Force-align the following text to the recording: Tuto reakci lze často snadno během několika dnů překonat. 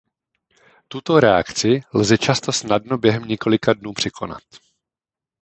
Tuto 0.87 1.19
reakci 1.19 1.81
lze 1.93 2.17
často 2.17 2.51
snadno 2.51 2.97
během 2.97 3.23
několika 3.25 3.73
dnů 3.73 3.93
překonat. 3.93 4.43